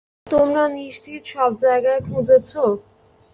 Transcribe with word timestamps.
তোমরা 0.31 0.63
নিশ্চিত 0.75 1.21
সব 1.27 1.51
জায়গায় 1.63 2.01
খুঁজেছ? 2.07 2.49